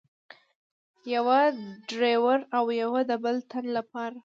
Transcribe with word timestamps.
یوه 1.15 1.39
د 1.57 1.59
ډریور 1.89 2.39
او 2.57 2.65
یوه 2.81 3.01
د 3.09 3.11
بل 3.23 3.35
تن 3.49 3.65
له 3.75 3.81
پاره. 3.91 4.19